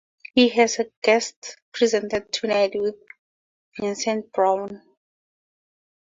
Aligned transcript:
She 0.35 0.47
has 0.49 0.79
guest 1.03 1.57
presented 1.71 2.33
"Tonight 2.33 2.71
with 2.73 2.95
Vincent 3.79 4.31
Browne". 4.33 4.81